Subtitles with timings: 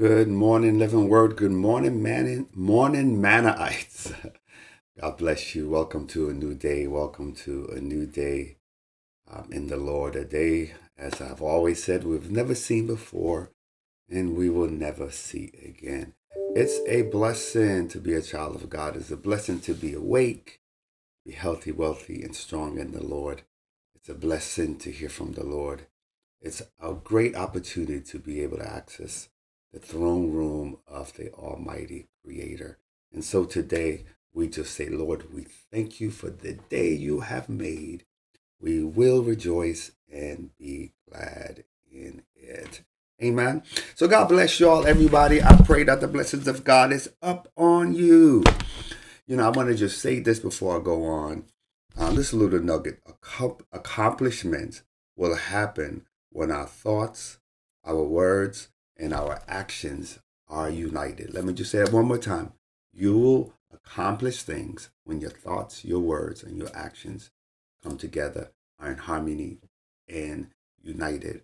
[0.00, 1.36] Good morning, living word.
[1.36, 2.46] Good morning, man.
[2.54, 4.14] Morning, Manaites.
[4.98, 5.68] God bless you.
[5.68, 6.86] Welcome to a new day.
[6.86, 8.56] Welcome to a new day
[9.30, 10.16] um, in the Lord.
[10.16, 13.50] A day, as I've always said, we've never seen before
[14.08, 16.14] and we will never see again.
[16.56, 18.96] It's a blessing to be a child of God.
[18.96, 20.62] It's a blessing to be awake,
[21.26, 23.42] be healthy, wealthy, and strong in the Lord.
[23.94, 25.88] It's a blessing to hear from the Lord.
[26.40, 29.28] It's a great opportunity to be able to access
[29.72, 32.78] the throne room of the Almighty Creator.
[33.12, 37.48] And so today we just say, Lord, we thank you for the day you have
[37.48, 38.04] made.
[38.60, 42.82] We will rejoice and be glad in it.
[43.22, 43.62] Amen.
[43.94, 45.42] So God bless you all, everybody.
[45.42, 48.42] I pray that the blessings of God is up on you.
[49.26, 51.44] You know, I want to just say this before I go on.
[51.98, 53.02] Uh, this little nugget.
[53.72, 54.82] Accomplishments
[55.16, 57.38] will happen when our thoughts,
[57.84, 58.68] our words,
[59.00, 61.32] and our actions are united.
[61.32, 62.52] Let me just say it one more time.
[62.92, 67.30] You will accomplish things when your thoughts, your words, and your actions
[67.82, 69.58] come together, are in harmony
[70.08, 70.48] and
[70.82, 71.42] united.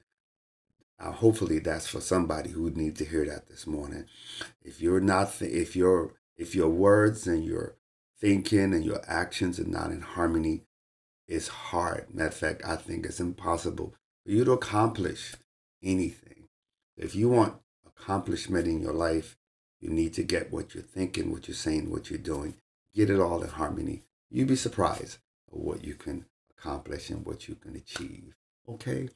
[1.00, 4.06] Hopefully, that's for somebody who would need to hear that this morning.
[4.62, 7.76] If you're not, if your if your words and your
[8.18, 10.62] thinking and your actions are not in harmony,
[11.28, 12.06] it's hard.
[12.14, 15.34] Matter of fact, I think it's impossible for you to accomplish
[15.82, 16.25] anything
[16.96, 19.36] if you want accomplishment in your life,
[19.80, 22.54] you need to get what you're thinking, what you're saying, what you're doing.
[22.94, 24.02] Get it all in harmony.
[24.30, 28.34] You'd be surprised at what you can accomplish and what you can achieve.
[28.68, 29.10] Okay?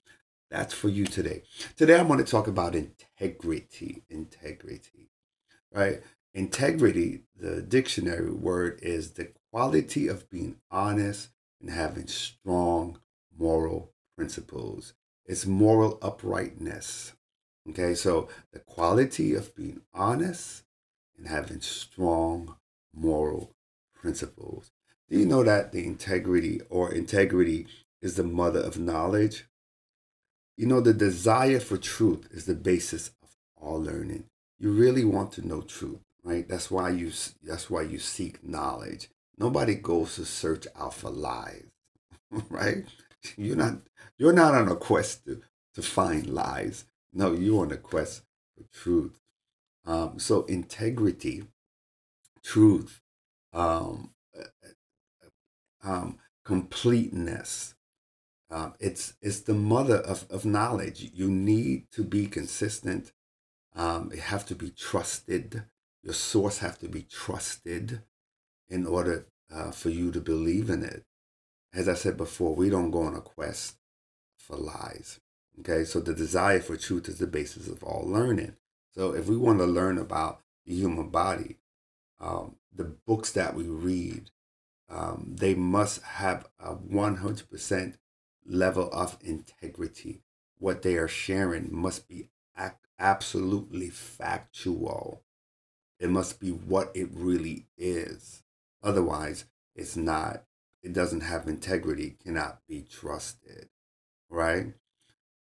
[0.51, 1.43] That's for you today.
[1.77, 4.03] Today I'm going to talk about integrity.
[4.11, 5.11] Integrity.
[5.73, 6.03] Right?
[6.35, 12.99] Integrity, the dictionary word is the quality of being honest and having strong
[13.37, 14.93] moral principles.
[15.25, 17.15] It's moral uprightness.
[17.71, 20.65] Okay, so the quality of being honest
[21.17, 22.57] and having strong
[22.93, 23.55] moral
[23.95, 24.73] principles.
[25.09, 27.69] Do you know that the integrity or integrity
[28.03, 29.47] is the mother of knowledge?
[30.57, 34.25] You know, the desire for truth is the basis of all learning.
[34.59, 36.49] You really want to know truth, right?
[36.49, 39.11] That's why you that's why you seek knowledge.
[39.39, 41.67] Nobody goes to search out for lies,
[42.51, 42.85] right?
[43.37, 43.75] You're not
[44.19, 45.41] you're not on a quest to,
[45.75, 46.85] to find lies.
[47.13, 48.23] No, you're on a quest
[48.57, 49.21] for truth.
[49.85, 51.45] Um, so integrity,
[52.43, 53.01] truth,
[53.53, 54.45] um, uh,
[55.85, 57.75] uh, um, completeness.
[58.51, 61.11] Uh, it's it's the mother of, of knowledge.
[61.15, 63.13] You need to be consistent.
[63.75, 65.65] Um, it have to be trusted.
[66.03, 68.03] Your source have to be trusted
[68.69, 71.05] in order uh, for you to believe in it.
[71.73, 73.77] As I said before, we don't go on a quest
[74.37, 75.21] for lies.
[75.59, 78.57] Okay, so the desire for truth is the basis of all learning.
[78.95, 81.59] So if we want to learn about the human body,
[82.21, 84.31] um, the books that we read,
[84.89, 87.95] um, they must have a 100%
[88.47, 90.23] level of integrity.
[90.59, 95.23] What they are sharing must be ac- absolutely factual.
[95.99, 98.43] It must be what it really is.
[98.83, 99.45] Otherwise,
[99.75, 100.45] it's not,
[100.83, 103.69] it doesn't have integrity, cannot be trusted,
[104.29, 104.75] right?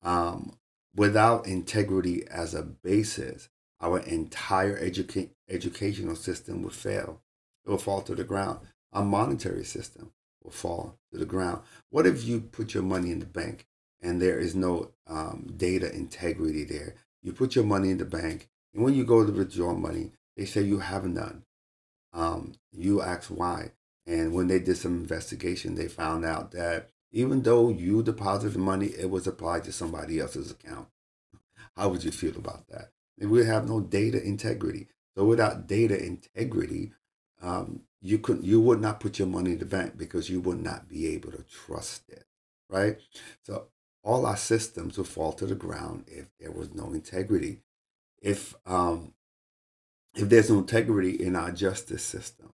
[0.02, 0.58] Um,
[0.94, 3.48] without integrity as a basis,
[3.80, 7.20] our entire educa- educational system would fail.
[7.64, 8.60] It will fall to the ground.
[8.92, 11.62] Our monetary system will fall to the ground.
[11.90, 13.66] What if you put your money in the bank
[14.00, 16.94] and there is no um, data integrity there?
[17.22, 20.44] You put your money in the bank, and when you go to withdraw money, they
[20.44, 21.44] say you have none.
[22.12, 23.72] Um, you ask why.
[24.06, 28.86] And when they did some investigation, they found out that even though you deposited money,
[28.86, 30.88] it was applied to somebody else's account.
[31.76, 32.90] How would you feel about that?
[33.18, 34.88] And we have no data integrity.
[35.16, 36.92] So without data integrity,
[37.40, 40.62] um, you could you would not put your money in the bank because you would
[40.62, 42.24] not be able to trust it,
[42.68, 42.98] right?
[43.42, 43.68] So
[44.02, 47.62] all our systems would fall to the ground if there was no integrity.
[48.20, 49.14] If um,
[50.14, 52.52] if there's no integrity in our justice system,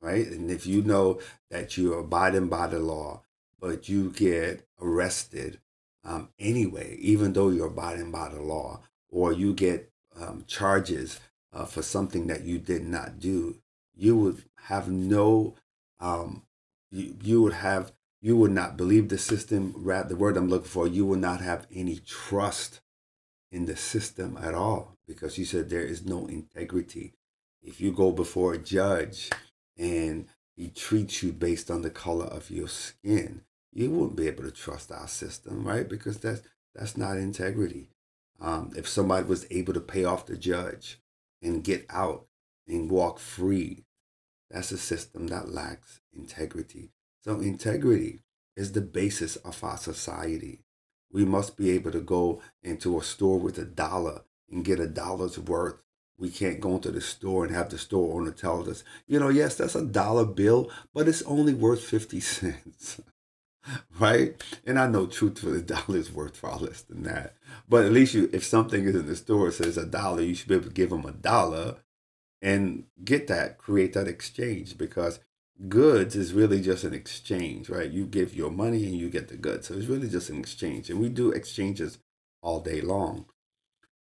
[0.00, 0.26] right?
[0.26, 3.22] And if you know that you're abiding by the law,
[3.60, 5.60] but you get arrested
[6.04, 11.20] um, anyway, even though you're abiding by the law, or you get um, charges
[11.52, 13.56] uh, for something that you did not do,
[13.94, 15.54] you would have no,
[16.00, 16.44] um,
[16.90, 19.74] you, you would have, you would not believe the system.
[19.84, 22.80] The word I'm looking for, you will not have any trust
[23.52, 27.12] in the system at all because you said there is no integrity.
[27.62, 29.30] If you go before a judge
[29.76, 30.26] and
[30.56, 34.50] he treats you based on the color of your skin, you wouldn't be able to
[34.50, 35.88] trust our system, right?
[35.88, 36.42] Because that's
[36.74, 37.90] that's not integrity.
[38.40, 41.00] Um, if somebody was able to pay off the judge
[41.42, 42.26] and get out
[42.68, 43.84] and walk free,
[44.50, 46.90] that's a system that lacks integrity.
[47.24, 48.20] So, integrity
[48.56, 50.64] is the basis of our society.
[51.12, 54.86] We must be able to go into a store with a dollar and get a
[54.86, 55.76] dollar's worth.
[56.18, 59.28] We can't go into the store and have the store owner tell us, you know,
[59.28, 63.00] yes, that's a dollar bill, but it's only worth 50 cents.
[63.98, 64.42] right?
[64.66, 67.34] And I know truthfully, the dollar is worth far less than that.
[67.68, 70.48] But at least you, if something is in the store says a dollar, you should
[70.48, 71.76] be able to give them a dollar
[72.40, 75.20] and get that, create that exchange because
[75.68, 77.90] goods is really just an exchange, right?
[77.90, 79.68] You give your money and you get the goods.
[79.68, 80.88] So it's really just an exchange.
[80.88, 81.98] And we do exchanges
[82.42, 83.26] all day long.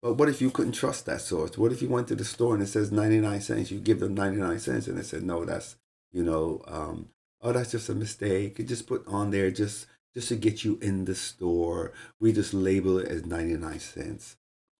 [0.00, 1.56] But what if you couldn't trust that source?
[1.56, 3.70] What if you went to the store and it says 99 cents?
[3.70, 5.76] You give them 99 cents and they said, no, that's,
[6.10, 7.10] you know, um,
[7.42, 8.58] oh, that's just a mistake.
[8.60, 11.92] It just put on there just just to get you in the store.
[12.20, 14.36] We just label it as 99 cents.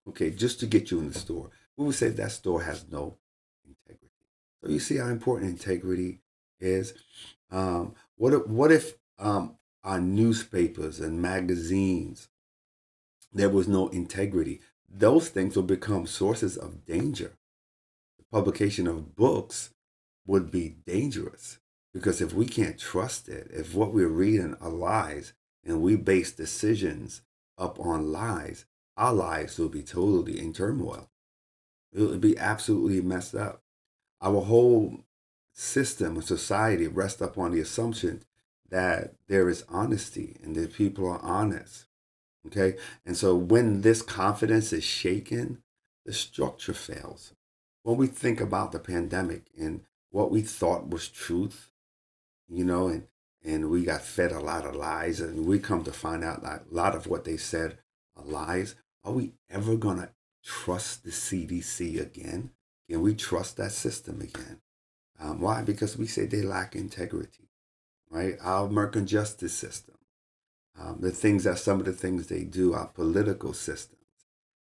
[0.09, 1.51] Okay, just to get you in the store.
[1.77, 3.17] We would say that store has no
[3.65, 4.11] integrity.
[4.63, 6.21] So you see how important integrity
[6.61, 6.93] is.
[7.51, 12.29] Um, what if, what if um, our newspapers and magazines
[13.33, 14.61] there was no integrity?
[14.91, 17.39] Those things will become sources of danger.
[18.19, 19.71] The publication of books
[20.27, 21.59] would be dangerous
[21.93, 25.35] because if we can't trust it, if what we're reading are lies
[25.65, 27.23] and we base decisions
[27.59, 28.65] up on lies,
[28.97, 31.11] our lives will be totally in turmoil.
[31.93, 33.63] It will be absolutely messed up.
[34.21, 35.05] Our whole
[35.53, 38.23] system of society rests upon the assumption
[38.71, 41.87] that there is honesty and that people are honest.
[42.47, 42.77] Okay.
[43.05, 45.63] And so when this confidence is shaken,
[46.07, 47.35] the structure fails.
[47.83, 51.72] When we think about the pandemic and what we thought was truth
[52.53, 53.07] you know, and
[53.45, 56.65] and we got fed a lot of lies, and we come to find out that
[56.71, 57.79] a lot of what they said
[58.17, 58.77] are lies.
[59.05, 60.11] Are we ever gonna
[60.45, 62.51] trust the CDC again?
[62.89, 64.61] Can we trust that system again?
[65.19, 65.63] Um, why?
[65.63, 67.49] Because we say they lack integrity,
[68.11, 68.37] right?
[68.43, 69.97] Our American justice system,
[70.79, 73.99] um, the things that some of the things they do, our political systems,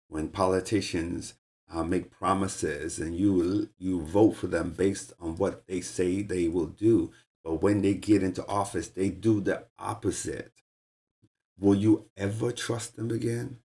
[0.08, 1.34] when politicians
[1.72, 6.48] uh, make promises and you you vote for them based on what they say they
[6.48, 7.10] will do,
[7.46, 10.52] but when they get into office, they do the opposite.
[11.56, 13.58] Will you ever trust them again?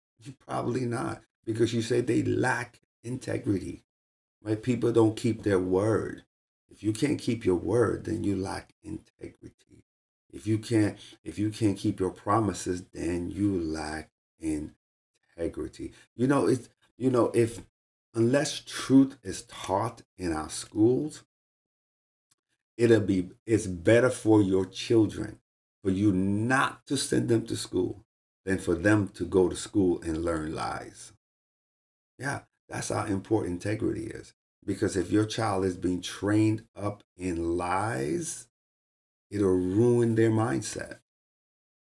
[0.46, 3.84] Probably not, because you say they lack integrity.
[4.42, 4.62] Right?
[4.62, 6.24] People don't keep their word.
[6.70, 9.86] If you can't keep your word, then you lack integrity.
[10.30, 14.10] If you can't, if you can't keep your promises, then you lack
[14.40, 15.94] integrity.
[16.14, 16.68] You know, it's
[16.98, 17.62] you know, if
[18.14, 21.24] unless truth is taught in our schools,
[22.80, 25.38] it'll be it's better for your children
[25.84, 28.04] for you not to send them to school
[28.46, 31.12] than for them to go to school and learn lies.
[32.18, 32.40] Yeah,
[32.70, 34.32] that's how important integrity is.
[34.64, 38.48] Because if your child is being trained up in lies,
[39.30, 41.00] it'll ruin their mindset.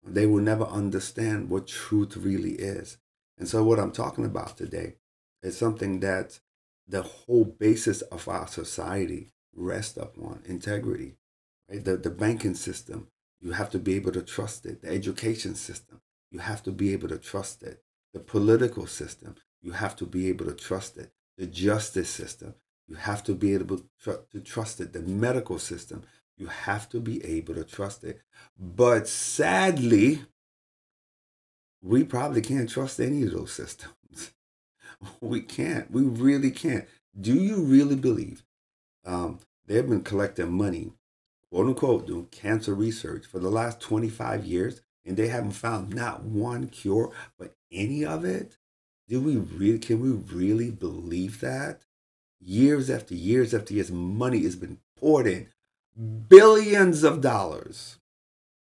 [0.05, 2.97] They will never understand what truth really is.
[3.37, 4.95] And so, what I'm talking about today
[5.43, 6.39] is something that
[6.87, 11.15] the whole basis of our society rest upon integrity.
[11.69, 11.83] Right?
[11.83, 13.07] The, the banking system,
[13.41, 14.81] you have to be able to trust it.
[14.81, 15.99] The education system,
[16.31, 17.81] you have to be able to trust it.
[18.13, 21.11] The political system, you have to be able to trust it.
[21.37, 22.55] The justice system,
[22.87, 24.93] you have to be able to trust it.
[24.93, 26.03] The medical system,
[26.37, 28.21] you have to be able to trust it.
[28.57, 30.21] But sadly,
[31.81, 33.93] we probably can't trust any of those systems.
[35.21, 35.91] We can't.
[35.91, 36.87] We really can't.
[37.21, 38.43] Do you really believe
[39.05, 40.91] um, they've been collecting money,
[41.51, 46.23] quote unquote, doing cancer research for the last 25 years, and they haven't found not
[46.23, 48.57] one cure, but any of it.
[49.07, 51.83] Do we really, can we really believe that?
[52.39, 55.47] Years after years after years, money has been poured in,
[56.27, 57.97] billions of dollars,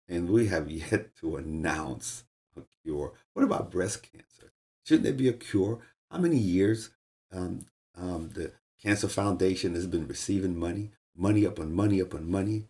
[0.08, 2.24] and we have yet to announce
[2.56, 3.12] a cure.
[3.34, 4.52] What about breast cancer?
[4.84, 5.80] Shouldn't there be a cure?
[6.10, 6.90] How many years
[7.30, 8.52] um, um, the
[8.82, 12.68] Cancer Foundation has been receiving money, money upon money upon money.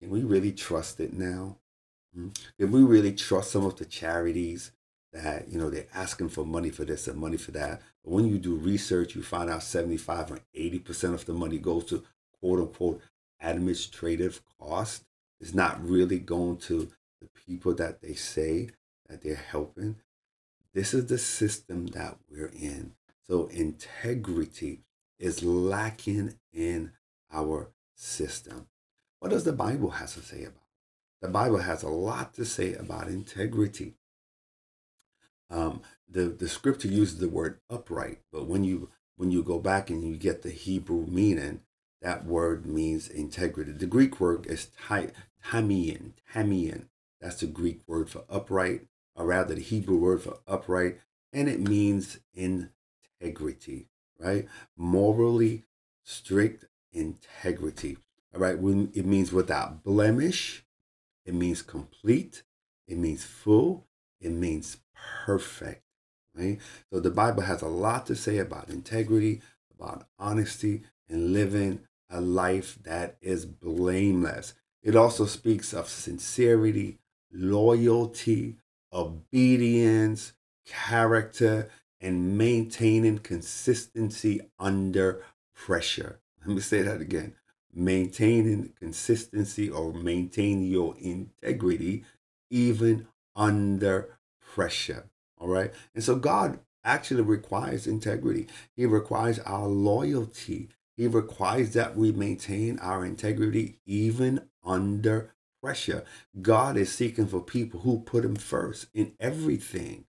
[0.00, 1.58] Can we really trust it now?
[2.14, 2.28] Hmm?
[2.58, 4.72] Can we really trust some of the charities
[5.12, 7.82] that, you know, they're asking for money for this and money for that?
[8.02, 11.84] But when you do research, you find out 75 or 80% of the money goes
[11.86, 12.02] to
[12.40, 13.02] quote unquote
[13.40, 15.04] administrative cost.
[15.40, 18.70] It's not really going to the people that they say
[19.08, 19.96] that they're helping.
[20.72, 22.92] This is the system that we're in.
[23.26, 24.80] So integrity
[25.18, 26.92] is lacking in
[27.32, 28.66] our system.
[29.20, 30.62] What does the Bible has to say about?
[31.22, 33.94] The Bible has a lot to say about integrity.
[35.50, 39.90] Um, the the scripture uses the word upright, but when you when you go back
[39.90, 41.60] and you get the Hebrew meaning,
[42.02, 43.72] that word means integrity.
[43.72, 44.68] The Greek word is
[45.42, 46.88] tamian, tamian.
[47.20, 48.82] That's the Greek word for upright,
[49.14, 50.98] or rather the Hebrew word for upright,
[51.32, 54.46] and it means integrity, right?
[54.76, 55.64] Morally
[56.02, 57.98] strict integrity.
[58.34, 60.64] All right, when it means without blemish,
[61.24, 62.42] it means complete,
[62.86, 63.86] it means full,
[64.20, 64.78] it means
[65.24, 65.82] perfect.
[66.34, 66.58] Right?
[66.92, 69.40] So the Bible has a lot to say about integrity,
[69.78, 71.80] about honesty, and living
[72.10, 74.54] a life that is blameless.
[74.82, 76.98] It also speaks of sincerity,
[77.32, 78.56] loyalty,
[78.92, 80.32] obedience,
[80.66, 81.68] character,
[82.04, 85.22] and maintaining consistency under
[85.54, 86.20] pressure.
[86.44, 87.34] Let me say that again.
[87.72, 92.04] Maintaining consistency or maintain your integrity
[92.50, 95.08] even under pressure.
[95.38, 95.72] All right.
[95.94, 98.46] And so God actually requires integrity.
[98.76, 100.68] He requires our loyalty.
[100.96, 106.04] He requires that we maintain our integrity even under pressure.
[106.40, 110.04] God is seeking for people who put him first in everything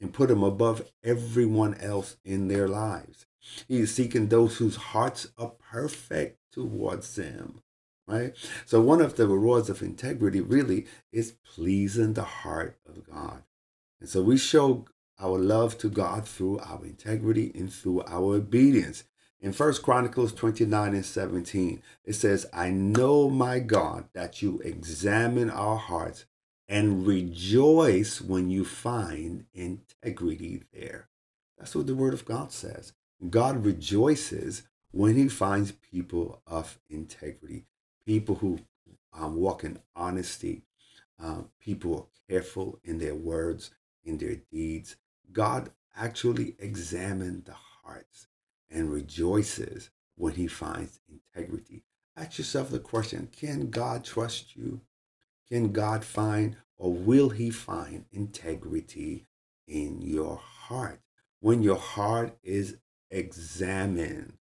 [0.00, 3.26] and put him above everyone else in their lives.
[3.68, 7.60] He is seeking those whose hearts are perfect towards him.
[8.06, 8.34] Right?
[8.66, 13.44] So one of the rewards of integrity really is pleasing the heart of God.
[14.00, 14.86] And so we show
[15.20, 19.04] our love to God through our integrity and through our obedience.
[19.40, 25.48] In First Chronicles 29 and 17, it says, I know, my God, that you examine
[25.48, 26.26] our hearts
[26.70, 31.08] and rejoice when you find integrity there.
[31.58, 32.92] That's what the word of God says.
[33.28, 34.62] God rejoices
[34.92, 37.66] when he finds people of integrity,
[38.06, 38.60] people who
[39.12, 40.62] um, walk in honesty,
[41.20, 43.72] uh, people are careful in their words,
[44.04, 44.94] in their deeds.
[45.32, 48.28] God actually examines the hearts
[48.70, 51.82] and rejoices when he finds integrity.
[52.16, 54.82] Ask yourself the question can God trust you?
[55.50, 59.26] Can God find or will he find integrity
[59.66, 61.00] in your heart?
[61.40, 62.76] When your heart is
[63.10, 64.34] examined,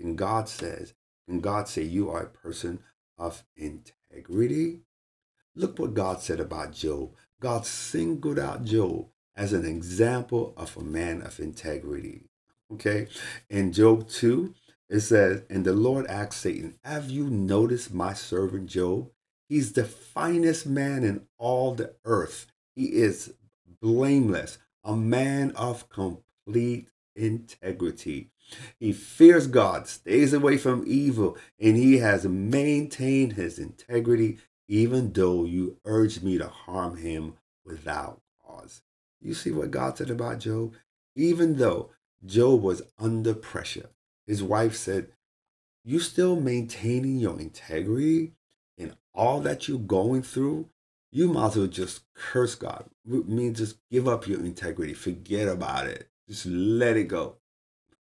[0.00, 0.94] can God says,
[1.28, 2.80] can God say you are a person
[3.16, 4.80] of integrity?
[5.56, 7.14] Look what God said about Job.
[7.40, 12.24] God singled out Job as an example of a man of integrity.
[12.72, 13.08] Okay.
[13.48, 14.54] In Job 2,
[14.88, 19.10] it says, And the Lord asked Satan, Have you noticed my servant Job?
[19.54, 22.48] He's the finest man in all the earth.
[22.74, 23.34] He is
[23.80, 28.30] blameless, a man of complete integrity.
[28.80, 35.44] He fears God, stays away from evil, and he has maintained his integrity even though
[35.44, 37.34] you urged me to harm him
[37.64, 38.82] without cause.
[39.20, 40.74] You see what God said about Job?
[41.14, 41.90] Even though
[42.26, 43.90] Job was under pressure,
[44.26, 45.12] his wife said,
[45.84, 48.32] You still maintaining your integrity
[48.76, 50.68] in all that you're going through?
[51.10, 52.86] You might as well just curse God.
[53.08, 54.94] It means just give up your integrity.
[54.94, 56.08] Forget about it.
[56.28, 57.36] Just let it go.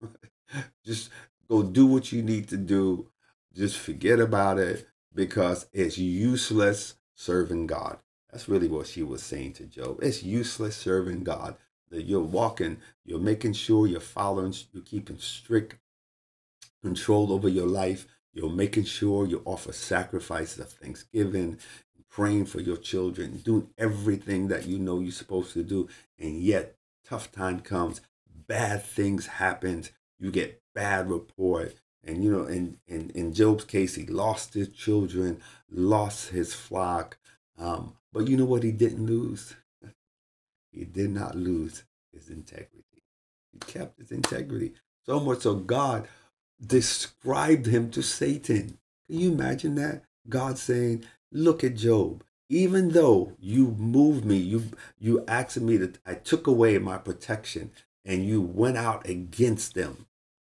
[0.85, 1.11] just
[1.49, 3.09] go do what you need to do.
[3.55, 7.99] Just forget about it because it's useless serving God.
[8.31, 9.99] That's really what she was saying to Job.
[10.03, 11.57] It's useless serving God.
[11.91, 15.77] That you're walking, you're making sure you're following, you're keeping strict
[16.83, 18.07] control over your life.
[18.35, 21.59] You're making sure you offer sacrifices of thanksgiving,
[22.11, 25.89] praying for your children, doing everything that you know you're supposed to do.
[26.19, 28.01] And yet, tough time comes,
[28.47, 29.85] bad things happen,
[30.19, 31.75] you get bad report,
[32.05, 37.19] and you know, in, in, in Job's case, he lost his children, lost his flock.
[37.59, 39.55] Um, but you know what he didn't lose?
[40.73, 43.03] he did not lose his integrity.
[43.53, 44.73] He kept his integrity.
[45.05, 46.09] So much so God
[46.65, 48.79] described him to Satan.
[49.09, 50.05] Can you imagine that?
[50.29, 52.25] God saying, Look at Job.
[52.49, 54.65] Even though you moved me, you
[54.99, 57.71] you asked me that I took away my protection
[58.05, 60.07] and you went out against them.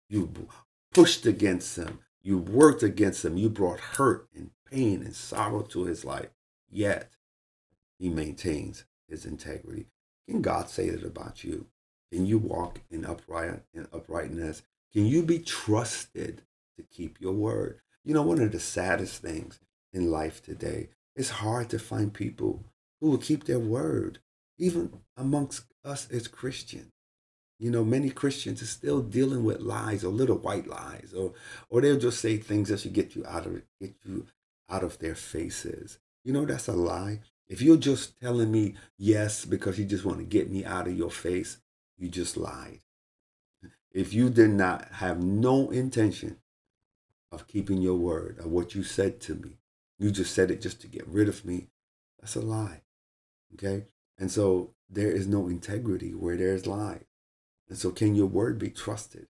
[0.08, 0.48] You
[0.94, 2.00] pushed against them.
[2.22, 3.36] You worked against him.
[3.36, 6.28] You brought hurt and pain and sorrow to his life.
[6.70, 7.10] Yet
[7.98, 9.86] he maintains his integrity.
[10.28, 11.66] Can God say that about you?
[12.12, 14.62] Can you walk in upright in uprightness?
[14.92, 16.42] Can you be trusted
[16.76, 17.80] to keep your word?
[18.04, 19.60] You know, one of the saddest things
[19.92, 22.64] in life today, it's hard to find people
[23.00, 24.18] who will keep their word,
[24.58, 26.92] even amongst us as Christians.
[27.58, 31.32] You know, many Christians are still dealing with lies or little white lies, or
[31.68, 34.26] or they'll just say things that should get you out of get you
[34.70, 35.98] out of their faces.
[36.24, 37.20] You know, that's a lie.
[37.48, 40.96] If you're just telling me yes because you just want to get me out of
[40.96, 41.58] your face,
[41.96, 42.80] you just lied.
[43.98, 46.36] If you did not have no intention
[47.32, 49.58] of keeping your word, of what you said to me,
[49.98, 51.66] you just said it just to get rid of me,
[52.20, 52.82] that's a lie.
[53.54, 53.86] Okay?
[54.16, 57.06] And so there is no integrity where there's lies.
[57.68, 59.26] And so can your word be trusted?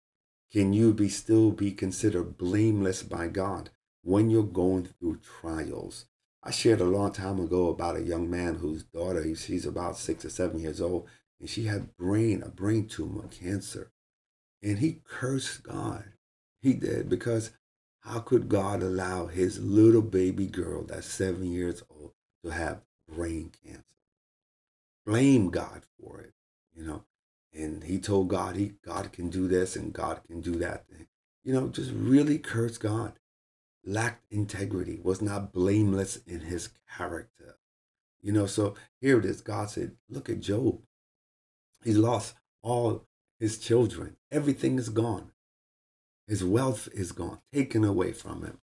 [0.51, 3.69] Can you be still be considered blameless by God
[4.01, 6.07] when you're going through trials?
[6.43, 10.25] I shared a long time ago about a young man whose daughter, she's about six
[10.25, 11.07] or seven years old,
[11.39, 13.91] and she had brain, a brain tumor, cancer.
[14.65, 16.15] And he cursed God.
[16.63, 17.51] He did because
[18.01, 23.53] how could God allow his little baby girl that's seven years old to have brain
[23.63, 23.85] cancer?
[25.05, 26.33] Blame God for it,
[26.75, 27.05] you know.
[27.53, 30.87] And he told God he God can do this and God can do that.
[31.45, 33.13] You know, just really cursed God
[33.87, 37.59] lacked integrity, was not blameless in his character.
[38.23, 39.43] You know, so here it is.
[39.43, 40.81] God said, Look at Job.
[41.85, 43.05] He's lost all
[43.39, 45.33] his children, everything is gone.
[46.27, 48.59] His wealth is gone, taken away from him.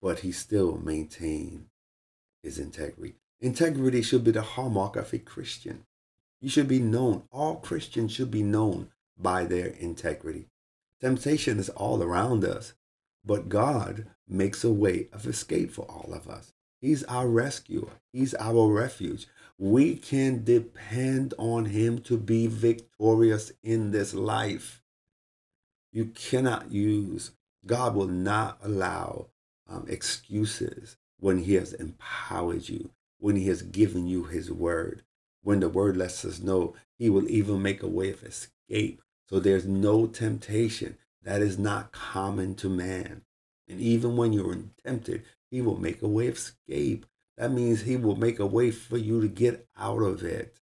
[0.00, 1.66] But he still maintained
[2.42, 3.14] his integrity.
[3.40, 5.84] Integrity should be the hallmark of a Christian.
[6.40, 7.24] You should be known.
[7.30, 10.46] All Christians should be known by their integrity.
[11.00, 12.74] Temptation is all around us.
[13.24, 16.52] But God makes a way of escape for all of us.
[16.80, 19.26] He's our rescuer, He's our refuge.
[19.62, 24.82] We can depend on Him to be victorious in this life.
[25.92, 27.30] You cannot use,
[27.64, 29.28] God will not allow
[29.68, 32.90] um, excuses when He has empowered you,
[33.20, 35.04] when He has given you His word.
[35.44, 39.00] When the word lets us know He will even make a way of escape.
[39.28, 43.22] So there's no temptation that is not common to man.
[43.68, 47.06] And even when you're tempted, he will make a way of escape.
[47.36, 50.58] That means he will make a way for you to get out of it.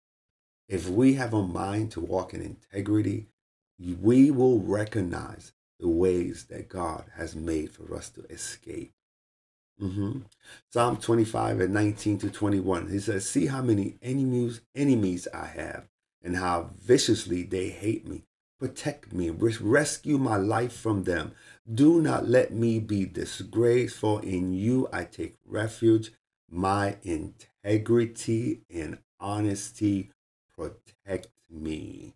[0.68, 3.28] If we have a mind to walk in integrity,
[3.78, 8.92] we will recognize the ways that God has made for us to escape.
[9.80, 10.20] Mm-hmm.
[10.72, 12.88] Psalm 25 and 19 to 21.
[12.88, 15.88] He says, See how many enemies, enemies I have,
[16.22, 18.24] and how viciously they hate me.
[18.58, 21.32] Protect me, rescue my life from them.
[21.70, 26.12] Do not let me be disgraced, for in you I take refuge.
[26.50, 30.10] My integrity and honesty
[30.56, 32.14] protect me,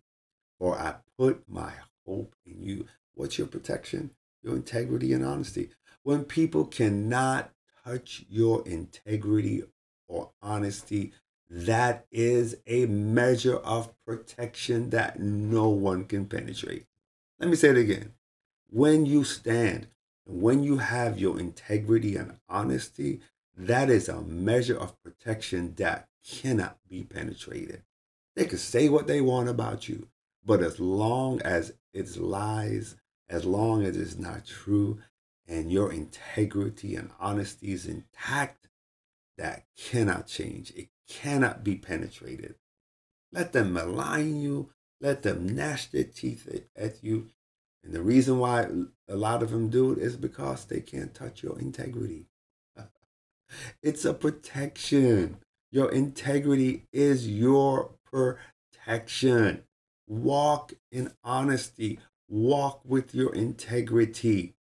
[0.57, 1.73] for I put my
[2.05, 2.85] hope in you.
[3.13, 4.11] What's your protection?
[4.41, 5.69] Your integrity and honesty.
[6.03, 7.51] When people cannot
[7.85, 9.63] touch your integrity
[10.07, 11.13] or honesty,
[11.49, 16.85] that is a measure of protection that no one can penetrate.
[17.39, 18.13] Let me say it again.
[18.69, 19.87] When you stand,
[20.25, 23.19] when you have your integrity and honesty,
[23.57, 27.83] that is a measure of protection that cannot be penetrated.
[28.35, 30.07] They can say what they want about you,
[30.45, 32.95] but as long as it's lies,
[33.29, 34.99] as long as it's not true,
[35.47, 38.67] and your integrity and honesty is intact,
[39.37, 40.71] that cannot change.
[40.71, 42.55] It cannot be penetrated.
[43.31, 44.69] Let them malign you.
[44.99, 47.29] Let them gnash their teeth at you.
[47.83, 48.67] And the reason why
[49.09, 52.27] a lot of them do it is because they can't touch your integrity.
[53.81, 55.37] It's a protection.
[55.71, 59.63] Your integrity is your protection.
[60.07, 61.99] Walk in honesty.
[62.27, 64.55] Walk with your integrity.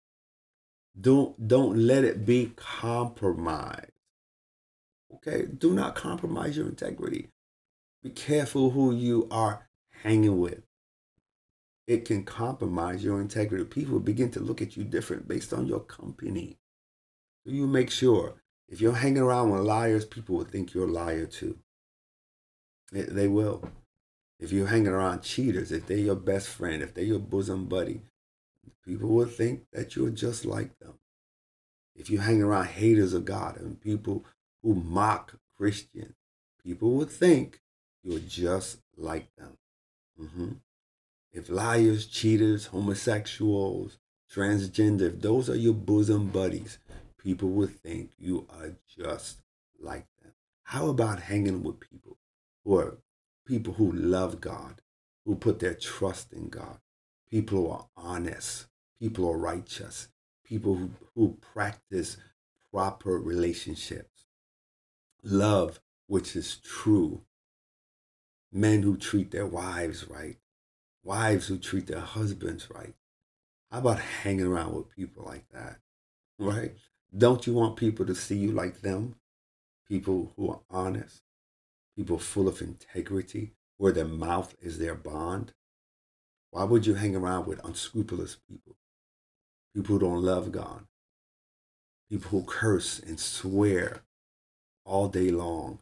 [0.99, 3.91] Don't don't let it be compromised.
[5.13, 7.29] Okay, do not compromise your integrity.
[8.03, 9.67] Be careful who you are
[10.03, 10.63] hanging with.
[11.87, 13.63] It can compromise your integrity.
[13.63, 16.57] People begin to look at you different based on your company.
[17.45, 21.25] You make sure if you're hanging around with liars, people will think you're a liar
[21.25, 21.57] too.
[22.91, 23.69] They will.
[24.39, 28.01] If you're hanging around cheaters, if they're your best friend, if they're your bosom buddy,
[28.85, 30.93] people will think that you're just like them.
[31.95, 34.23] If you hang around haters of God and people
[34.61, 36.13] who mock Christians,
[36.63, 37.61] people would think
[38.03, 39.57] you're just like them.
[40.21, 40.51] Mm-hmm.
[41.31, 43.97] If liars, cheaters, homosexuals,
[44.31, 46.77] transgender, if those are your bosom buddies,
[47.27, 49.41] people would think you are just
[49.81, 50.31] like them.
[50.63, 52.15] How about hanging with people
[52.63, 52.99] who are
[53.45, 54.81] people who love God,
[55.25, 56.77] who put their trust in God,
[57.29, 60.07] people who are honest, people who are righteous,
[60.45, 62.15] people who, who practice
[62.71, 64.23] proper relationships?
[65.21, 67.23] love which is true.
[68.53, 70.37] Men who treat their wives right,
[71.03, 72.93] wives who treat their husbands right.
[73.69, 75.79] How about hanging around with people like that?
[76.39, 76.77] Right?
[77.15, 79.15] Don't you want people to see you like them?
[79.87, 81.21] people who are honest,
[81.95, 85.53] people full of integrity, where their mouth is their bond.
[86.51, 88.75] Why would you hang around with unscrupulous people?
[89.73, 90.85] People who don't love God,
[92.09, 94.01] people who curse and swear
[94.85, 95.79] all day long.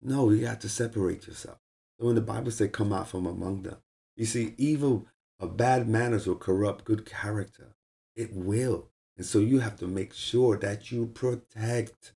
[0.00, 1.58] No, you have to separate yourself.
[1.98, 3.76] So when the Bible says, come out from among them,
[4.16, 5.06] you see, evil
[5.38, 7.76] or bad manners will corrupt good character.
[8.16, 8.88] It will.
[9.16, 12.12] And so you have to make sure that you protect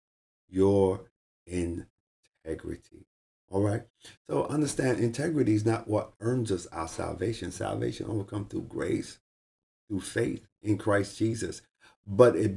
[0.49, 1.11] your
[1.47, 3.07] integrity.
[3.51, 3.83] All right.
[4.29, 7.53] So understand integrity is not what earns us our salvation.
[7.53, 9.19] Salvation only comes through grace,
[9.89, 11.63] through faith in Christ Jesus.
[12.07, 12.57] But it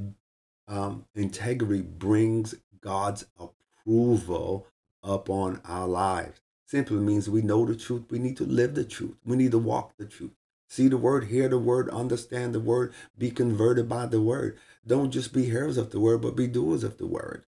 [0.68, 4.68] um, integrity brings God's approval
[5.04, 6.42] upon our lives.
[6.66, 8.04] Simply means we know the truth.
[8.12, 9.16] We need to live the truth.
[9.26, 10.32] We need to walk the truth.
[10.70, 14.58] See the word, hear the word, understand the word, be converted by the word.
[14.86, 17.44] Don't just be hearers of the word, but be doers of the word.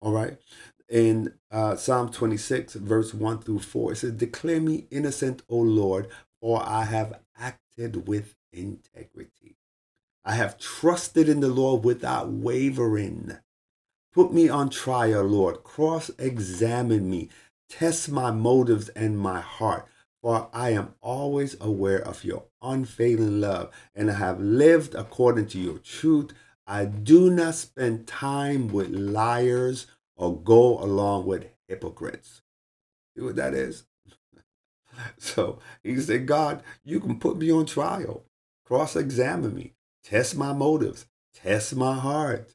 [0.00, 0.38] All right.
[0.88, 6.08] In uh, Psalm 26, verse 1 through 4, it says, Declare me innocent, O Lord,
[6.40, 9.56] for I have acted with integrity.
[10.24, 13.38] I have trusted in the Lord without wavering.
[14.12, 15.64] Put me on trial, Lord.
[15.64, 17.28] Cross examine me.
[17.68, 19.88] Test my motives and my heart.
[20.22, 25.58] For I am always aware of your unfailing love, and I have lived according to
[25.58, 26.30] your truth.
[26.66, 32.42] I do not spend time with liars or go along with hypocrites.
[33.16, 33.84] See what that is?
[35.18, 38.24] so he said, God, you can put me on trial,
[38.64, 42.54] cross examine me, test my motives, test my heart.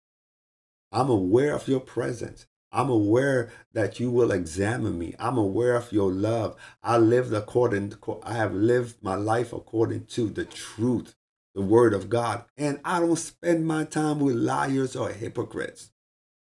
[0.92, 2.47] I'm aware of your presence.
[2.72, 5.16] I'm aware that you will examine me.
[5.20, 6.56] I'm aware of your love.
[6.84, 11.16] I lived according I have lived my life according to the truth,
[11.56, 12.44] the word of God.
[12.58, 15.92] And I don't spend my time with liars or hypocrites.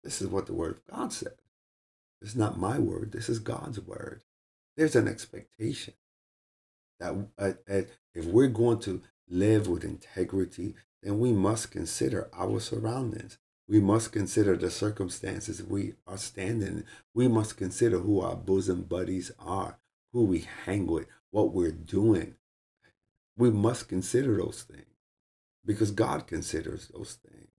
[0.03, 1.35] This is what the word of God said.
[2.20, 3.12] It's not my word.
[3.12, 4.23] This is God's word.
[4.77, 5.94] There's an expectation
[6.99, 7.83] that uh, uh,
[8.14, 13.38] if we're going to live with integrity, then we must consider our surroundings.
[13.70, 16.83] We must consider the circumstances we are standing.
[17.14, 19.78] We must consider who our bosom buddies are,
[20.12, 22.35] who we hang with, what we're doing.
[23.37, 24.96] We must consider those things
[25.64, 27.52] because God considers those things.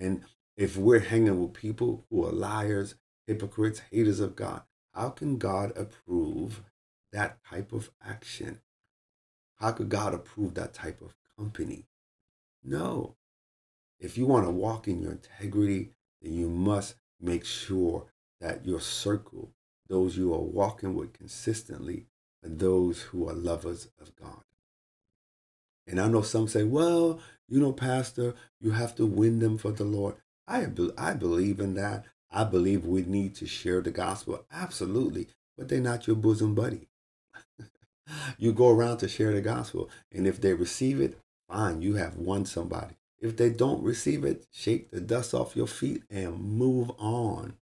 [0.00, 0.24] And
[0.56, 2.96] if we're hanging with people who are liars,
[3.28, 4.62] hypocrites, haters of God,
[4.94, 6.64] how can God approve
[7.12, 8.62] that type of action?
[9.60, 11.86] How could God approve that type of company?
[12.64, 13.14] No.
[14.00, 15.90] If you want to walk in your integrity,
[16.22, 18.06] then you must make sure
[18.40, 19.52] that your circle,
[19.88, 22.06] those you are walking with consistently,
[22.42, 24.42] are those who are lovers of God.
[25.86, 29.72] And I know some say, well, you know, Pastor, you have to win them for
[29.72, 30.14] the Lord.
[30.46, 32.06] I, I believe in that.
[32.30, 34.46] I believe we need to share the gospel.
[34.52, 35.28] Absolutely.
[35.58, 36.88] But they're not your bosom buddy.
[38.38, 39.90] you go around to share the gospel.
[40.12, 42.99] And if they receive it, fine, you have won somebody.
[43.20, 47.54] If they don't receive it, shake the dust off your feet and move on.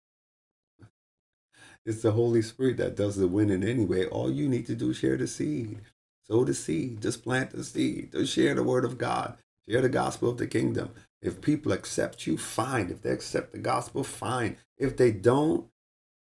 [1.84, 4.06] It's the Holy Spirit that does the winning anyway.
[4.06, 5.80] All you need to do is share the seed.
[6.22, 7.00] Sow the seed.
[7.00, 8.12] Just plant the seed.
[8.12, 9.38] Just share the word of God.
[9.68, 10.90] Share the gospel of the kingdom.
[11.22, 12.90] If people accept you, fine.
[12.90, 14.58] If they accept the gospel, fine.
[14.76, 15.66] If they don't,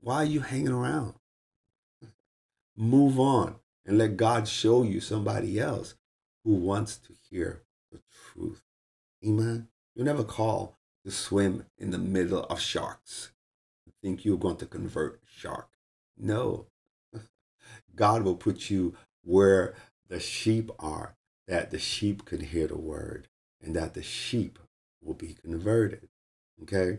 [0.01, 1.15] why are you hanging around?
[2.77, 5.95] Move on and let God show you somebody else
[6.45, 8.01] who wants to hear the
[8.33, 8.63] truth.
[9.25, 9.69] Amen.
[9.95, 13.33] You're never called to swim in the middle of sharks.
[13.87, 15.69] You think you're going to convert shark.
[16.19, 16.67] No.
[17.95, 19.75] God will put you where
[20.09, 21.17] the sheep are,
[21.49, 23.29] that the sheep can hear the word
[23.63, 24.59] and that the sheep
[25.03, 26.09] will be converted.
[26.63, 26.99] Okay?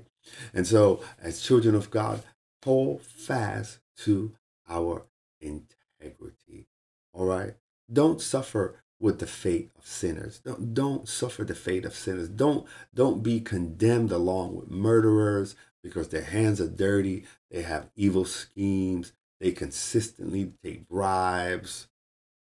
[0.53, 2.23] And so, as children of God,
[2.63, 4.33] hold fast to
[4.67, 5.05] our
[5.39, 6.67] integrity.
[7.13, 7.53] All right?
[7.91, 10.39] Don't suffer with the fate of sinners.
[10.39, 12.27] Don't, don't suffer the fate of sinners.
[12.27, 12.65] Don't,
[12.95, 17.23] don't be condemned along with murderers because their hands are dirty.
[17.51, 19.13] They have evil schemes.
[19.39, 21.87] They consistently take bribes.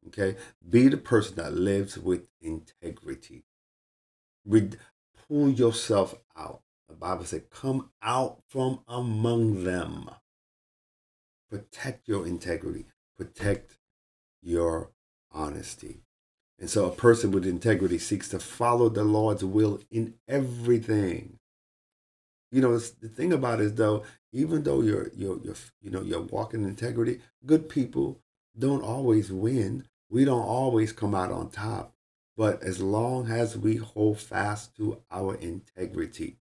[0.08, 0.36] Okay?
[0.69, 3.45] Be the person that lives with integrity.
[4.45, 4.72] Re-
[5.30, 6.60] pull yourself out.
[6.89, 10.10] The Bible said, come out from among them.
[11.50, 12.84] Protect your integrity.
[13.17, 13.78] Protect
[14.41, 14.91] your
[15.32, 16.02] honesty.
[16.60, 21.39] And so a person with integrity seeks to follow the Lord's will in everything.
[22.52, 26.02] You know, the thing about it is though, even though you're you're you're you know
[26.02, 28.19] you're walking integrity, good people
[28.58, 29.86] don't always win.
[30.10, 31.93] We don't always come out on top.
[32.38, 36.38] But as long as we hold fast to our integrity,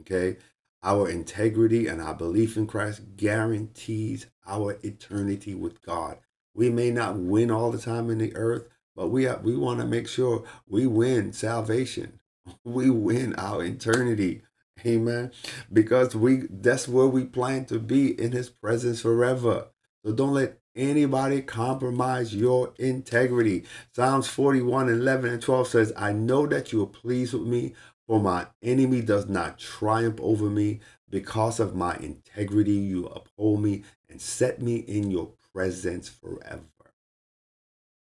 [0.00, 0.36] okay,
[0.82, 6.18] Our integrity and our belief in Christ guarantees our eternity with God.
[6.54, 9.86] We may not win all the time in the earth, but we we want to
[9.86, 12.18] make sure we win salvation.
[12.64, 14.40] We win our eternity.
[14.84, 15.32] Amen.
[15.72, 19.68] Because we that's where we plan to be in his presence forever.
[20.04, 23.64] So don't let anybody compromise your integrity.
[23.92, 27.74] Psalms 41, 11, and 12 says, I know that you are pleased with me,
[28.06, 30.80] for my enemy does not triumph over me.
[31.10, 36.77] Because of my integrity, you uphold me and set me in your presence forever.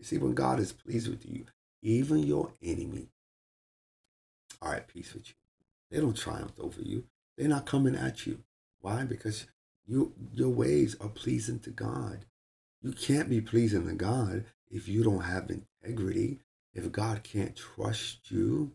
[0.03, 1.45] You see, when God is pleased with you,
[1.81, 3.07] even your enemy
[4.61, 5.35] are at peace with you.
[5.89, 7.05] They don't triumph over you.
[7.37, 8.39] They're not coming at you.
[8.81, 9.05] Why?
[9.05, 9.47] Because
[9.87, 12.25] you your ways are pleasing to God.
[12.81, 16.39] You can't be pleasing to God if you don't have integrity.
[16.73, 18.71] If God can't trust you,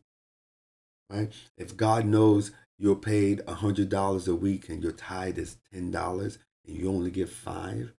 [1.10, 1.30] right?
[1.58, 5.90] If God knows you're paid a hundred dollars a week and your tithe is ten
[5.90, 7.92] dollars and you only give five,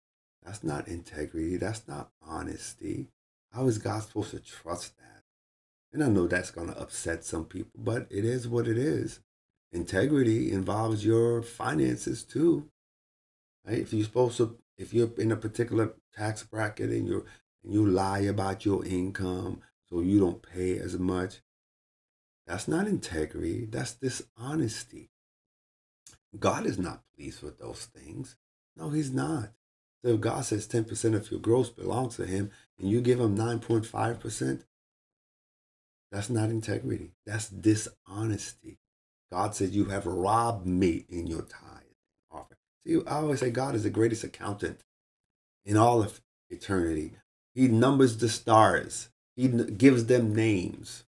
[0.42, 1.58] that's not integrity.
[1.58, 3.08] That's not honesty.
[3.52, 5.22] How is God supposed to trust that?
[5.92, 9.20] And I know that's going to upset some people, but it is what it is.
[9.72, 12.68] Integrity involves your finances too.
[13.66, 13.78] Right?
[13.78, 17.24] If you're supposed to, if you're in a particular tax bracket and you
[17.64, 21.40] and you lie about your income so you don't pay as much,
[22.46, 23.66] that's not integrity.
[23.66, 25.10] That's dishonesty.
[26.38, 28.36] God is not pleased with those things.
[28.76, 29.52] No, He's not.
[30.04, 33.36] So if God says 10% of your gross belongs to Him and you give Him
[33.36, 34.62] 9.5%,
[36.10, 37.12] that's not integrity.
[37.26, 38.78] That's dishonesty.
[39.30, 41.82] God says, You have robbed me in your tithe
[42.30, 42.58] offering.
[42.86, 44.80] See, I always say God is the greatest accountant
[45.66, 47.12] in all of eternity.
[47.54, 51.04] He numbers the stars, He gives them names.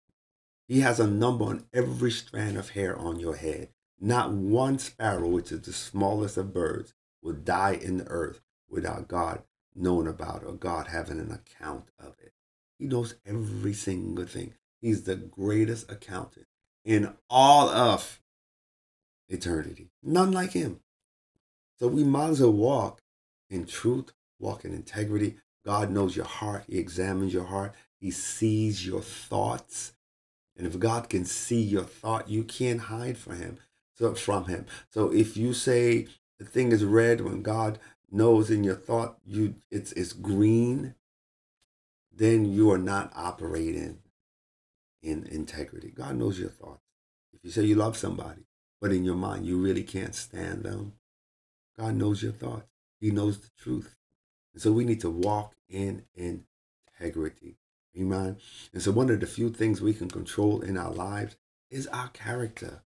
[0.67, 3.69] He has a number on every strand of hair on your head.
[3.99, 9.07] Not one sparrow, which is the smallest of birds, will die in the earth without
[9.07, 9.43] God
[9.75, 12.33] knowing about or God having an account of it.
[12.79, 14.53] He knows every single thing.
[14.81, 16.45] He's the greatest accountant
[16.85, 18.21] in all of
[19.29, 19.89] eternity.
[20.03, 20.79] None like him.
[21.79, 23.01] So we might as well walk
[23.49, 25.37] in truth, walk in integrity.
[25.65, 26.63] God knows your heart.
[26.67, 27.73] He examines your heart.
[27.99, 29.93] He sees your thoughts.
[30.55, 33.57] And if God can see your thought, you can't hide from him.
[33.95, 34.65] So from him.
[34.91, 36.07] So if you say
[36.39, 37.79] the thing is red when God
[38.11, 40.95] knows in your thought you it's it's green,
[42.13, 43.99] then you are not operating
[45.01, 45.91] in integrity.
[45.91, 46.83] God knows your thoughts.
[47.33, 48.45] If you say you love somebody,
[48.81, 50.93] but in your mind you really can't stand them,
[51.77, 52.67] God knows your thoughts.
[52.99, 53.95] He knows the truth.
[54.53, 57.57] And so we need to walk in integrity.
[57.95, 58.37] Amen.
[58.73, 61.35] And so one of the few things we can control in our lives
[61.69, 62.83] is our character.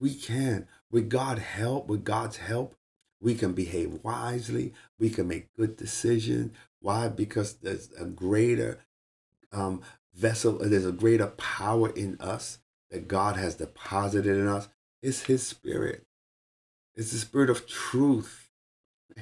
[0.00, 0.66] We can.
[0.90, 2.76] With God help, with God's help,
[3.24, 4.74] we can behave wisely.
[4.98, 6.52] We can make good decisions.
[6.80, 7.08] Why?
[7.08, 8.80] Because there's a greater
[9.50, 9.80] um,
[10.14, 12.58] vessel, there's a greater power in us
[12.90, 14.68] that God has deposited in us.
[15.02, 16.04] It's His Spirit.
[16.94, 18.50] It's the Spirit of truth.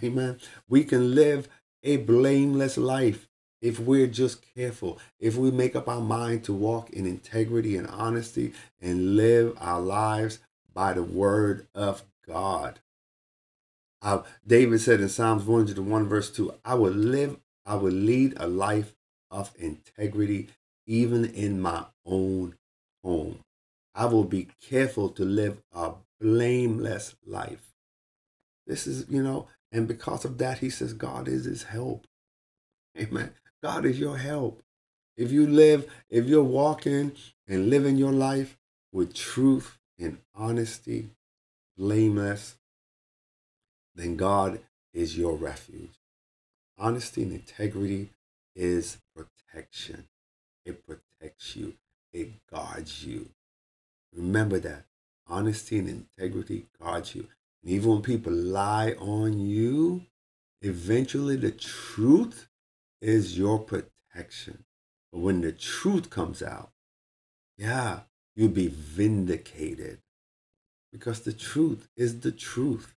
[0.02, 0.38] Amen.
[0.68, 1.48] We can live
[1.84, 3.28] a blameless life
[3.60, 7.86] if we're just careful, if we make up our mind to walk in integrity and
[7.86, 10.40] honesty and live our lives
[10.74, 12.80] by the word of God.
[14.02, 18.48] Uh, David said in Psalms 101, verse 2, I will live, I will lead a
[18.48, 18.94] life
[19.30, 20.48] of integrity
[20.86, 22.56] even in my own
[23.04, 23.38] home.
[23.94, 27.72] I will be careful to live a blameless life.
[28.66, 32.06] This is, you know, and because of that, he says, God is his help.
[32.98, 33.32] Amen.
[33.62, 34.62] God is your help.
[35.16, 37.12] If you live, if you're walking
[37.46, 38.58] and living your life
[38.92, 41.08] with truth and honesty,
[41.76, 42.56] blameless,
[43.94, 44.61] then God
[44.92, 45.98] is your refuge.
[46.78, 48.11] Honesty and integrity
[48.55, 50.09] is protection.
[50.64, 51.74] It protects you.
[52.12, 53.31] It guards you.
[54.14, 54.85] Remember that.
[55.26, 57.28] Honesty and integrity guards you.
[57.62, 60.02] And even when people lie on you,
[60.61, 62.48] eventually the truth
[63.00, 64.64] is your protection.
[65.12, 66.70] But when the truth comes out,
[67.57, 68.00] yeah,
[68.35, 69.98] you'll be vindicated.
[70.92, 72.94] Because the truth is the truth.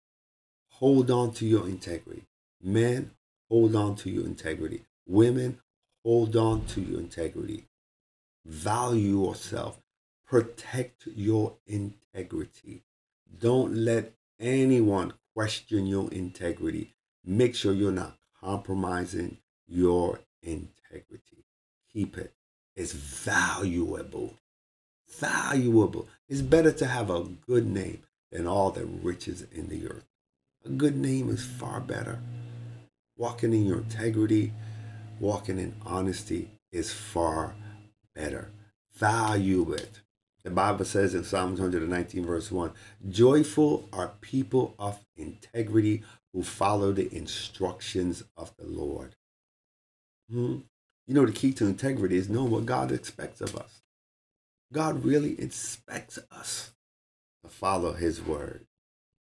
[0.79, 2.25] Hold on to your integrity.
[2.63, 3.11] Men,
[3.49, 4.85] hold on to your integrity.
[5.07, 5.59] Women,
[6.05, 7.65] Hold on to your integrity.
[8.45, 9.81] Value yourself.
[10.27, 12.83] Protect your integrity.
[13.41, 16.95] Don't let anyone question your integrity.
[17.25, 21.47] Make sure you're not compromising your integrity.
[21.91, 22.35] Keep it.
[22.77, 24.35] It's valuable.
[25.09, 26.07] Valuable.
[26.29, 30.05] It's better to have a good name than all the riches in the earth.
[30.67, 32.21] A good name is far better.
[33.19, 34.53] Walking in your integrity,
[35.21, 37.55] walking in honesty is far
[38.15, 38.51] better.
[38.95, 40.01] Value it.
[40.43, 42.73] The Bible says in Psalms 119, verse 1
[43.11, 49.17] Joyful are people of integrity who follow the instructions of the Lord.
[50.31, 50.61] Hmm?
[51.07, 53.83] You know, the key to integrity is knowing what God expects of us.
[54.73, 56.73] God really expects us
[57.43, 58.65] to follow his word.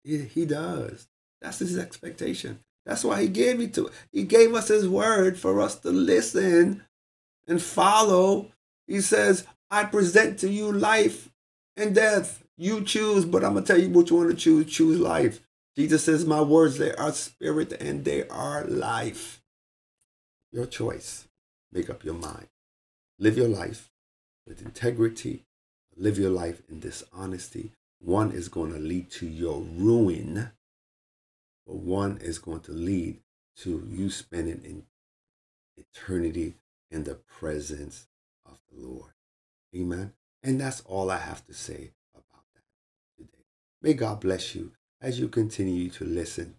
[0.04, 1.08] He, he does.
[1.44, 2.62] That's his expectation.
[2.86, 6.84] That's why he gave it to he gave us his word for us to listen
[7.48, 8.52] and follow.
[8.88, 11.30] He says, I present to you life
[11.78, 12.44] and death.
[12.58, 14.66] You choose, but I'm gonna tell you what you want to choose.
[14.74, 15.42] Choose life.
[15.76, 19.42] Jesus says, My words, they are spirit and they are life.
[20.52, 21.28] Your choice.
[21.72, 22.48] Make up your mind.
[23.20, 23.90] Live your life
[24.48, 25.44] with integrity.
[25.98, 27.72] Live your life in dishonesty.
[28.00, 30.52] One is going to lead to your ruin,
[31.66, 33.20] but one is going to lead
[33.58, 34.84] to you spending in
[35.78, 36.56] eternity
[36.92, 38.08] in the presence
[38.46, 39.12] of the Lord.
[39.76, 40.14] Amen.
[40.44, 42.64] And that's all I have to say about that
[43.18, 43.46] today.
[43.82, 44.72] May God bless you
[45.02, 46.56] as you continue to listen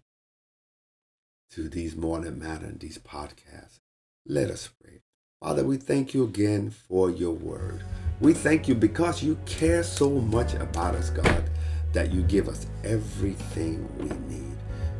[1.51, 3.79] to these morning manna and these podcasts.
[4.25, 5.01] Let us pray.
[5.41, 7.83] Father, we thank you again for your word.
[8.19, 11.49] We thank you because you care so much about us, God,
[11.93, 14.54] that you give us everything we need.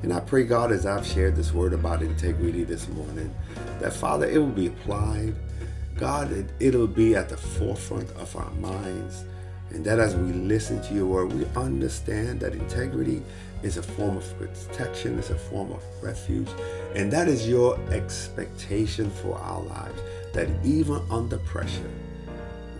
[0.06, 3.34] And I pray, God, as I've shared this word about integrity this morning,
[3.80, 5.34] that Father, it will be applied.
[5.98, 9.24] God, it, it'll be at the forefront of our minds.
[9.72, 13.24] And that as we listen to your word, we understand that integrity
[13.64, 16.50] is a form of protection, it's a form of refuge.
[16.94, 20.00] And that is your expectation for our lives.
[20.34, 21.90] That even under pressure,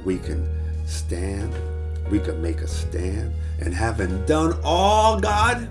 [0.04, 0.48] we can
[0.86, 1.52] stand,
[2.12, 3.34] we can make a stand.
[3.60, 5.68] And having done all, God,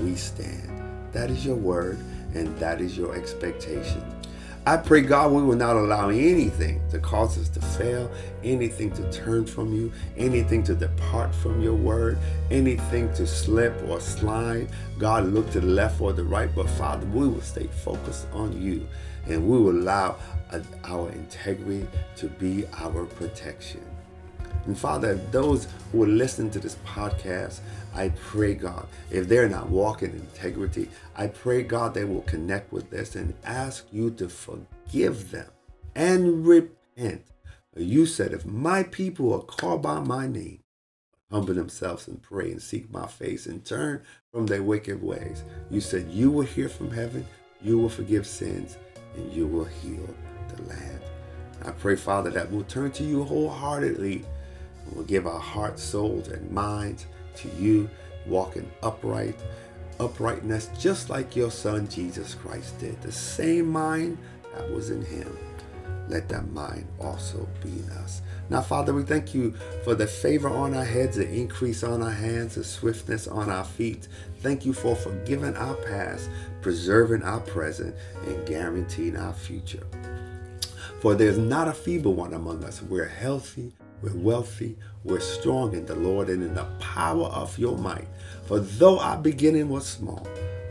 [0.00, 0.70] we stand.
[1.12, 1.98] That is your word,
[2.34, 4.04] and that is your expectation.
[4.68, 8.10] I pray, God, we will not allow anything to cause us to fail,
[8.42, 12.18] anything to turn from you, anything to depart from your word,
[12.50, 14.68] anything to slip or slide.
[14.98, 18.60] God, look to the left or the right, but Father, we will stay focused on
[18.60, 18.88] you
[19.28, 20.16] and we will allow
[20.84, 23.84] our integrity to be our protection.
[24.66, 27.60] And Father, those who are listening to this podcast,
[27.94, 32.72] I pray, God, if they're not walking in integrity, I pray, God, they will connect
[32.72, 35.48] with this and ask you to forgive them
[35.94, 37.24] and repent.
[37.76, 40.60] You said, if my people are called by my name,
[41.30, 44.02] humble themselves and pray and seek my face and turn
[44.32, 45.44] from their wicked ways.
[45.70, 47.26] You said, you will hear from heaven,
[47.62, 48.76] you will forgive sins,
[49.14, 50.08] and you will heal
[50.54, 51.00] the land.
[51.64, 54.24] I pray, Father, that we'll turn to you wholeheartedly
[54.92, 57.88] We'll give our hearts, souls, and minds to you,
[58.26, 59.38] walking upright,
[60.00, 63.00] uprightness, just like your Son Jesus Christ did.
[63.02, 64.18] The same mind
[64.54, 65.36] that was in him.
[66.08, 68.22] Let that mind also be in us.
[68.48, 72.12] Now, Father, we thank you for the favor on our heads, the increase on our
[72.12, 74.06] hands, the swiftness on our feet.
[74.40, 76.30] Thank you for forgiving our past,
[76.62, 79.84] preserving our present, and guaranteeing our future.
[81.00, 82.82] For there's not a feeble one among us.
[82.82, 87.76] We're healthy, we're wealthy, we're strong in the Lord and in the power of your
[87.78, 88.08] might.
[88.46, 90.26] For though our beginning was small,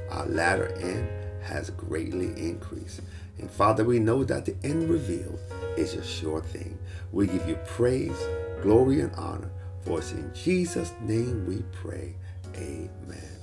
[0.09, 1.09] our latter end
[1.43, 3.01] has greatly increased.
[3.37, 5.39] And Father, we know that the end revealed
[5.77, 6.77] is a sure thing.
[7.11, 8.17] We give you praise,
[8.61, 9.51] glory, and honor.
[9.81, 12.15] For it's in Jesus' name we pray.
[12.55, 13.35] Amen.